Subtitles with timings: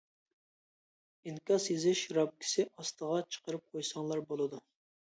[1.25, 4.69] ئىنكاس يېزىش رامكىسى ئاستىغا چىقىرىپ قويساڭلار بولىدۇ.